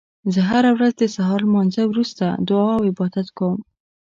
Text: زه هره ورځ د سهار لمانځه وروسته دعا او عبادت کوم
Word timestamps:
زه 0.33 0.41
هره 0.49 0.71
ورځ 0.77 0.93
د 0.97 1.03
سهار 1.15 1.39
لمانځه 1.47 1.83
وروسته 1.87 2.25
دعا 2.49 2.71
او 2.77 2.81
عبادت 2.89 3.27
کوم 3.37 3.57